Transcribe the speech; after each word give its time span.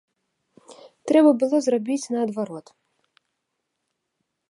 Трэба 1.11 1.29
было 1.45 1.57
зрабіць 1.67 2.11
наадварот. 2.17 2.67